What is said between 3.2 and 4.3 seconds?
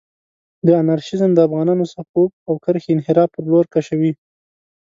پر لور کشوي.